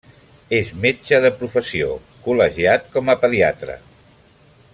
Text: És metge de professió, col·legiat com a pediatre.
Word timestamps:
És 0.59 0.71
metge 0.85 1.19
de 1.25 1.31
professió, 1.41 1.91
col·legiat 2.29 2.91
com 2.97 3.13
a 3.15 3.19
pediatre. 3.27 3.81